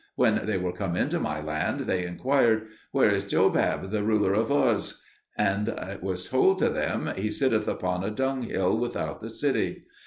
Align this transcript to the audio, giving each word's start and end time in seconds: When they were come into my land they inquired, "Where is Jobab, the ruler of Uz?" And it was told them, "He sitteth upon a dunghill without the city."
When 0.15 0.47
they 0.47 0.57
were 0.57 0.71
come 0.73 0.95
into 0.95 1.19
my 1.19 1.39
land 1.39 1.81
they 1.81 2.07
inquired, 2.07 2.65
"Where 2.91 3.11
is 3.11 3.23
Jobab, 3.23 3.91
the 3.91 4.01
ruler 4.01 4.33
of 4.33 4.49
Uz?" 4.49 4.99
And 5.37 5.67
it 5.67 6.01
was 6.01 6.27
told 6.27 6.57
them, 6.57 7.13
"He 7.15 7.29
sitteth 7.29 7.67
upon 7.67 8.03
a 8.03 8.09
dunghill 8.09 8.75
without 8.79 9.21
the 9.21 9.29
city." 9.29 9.83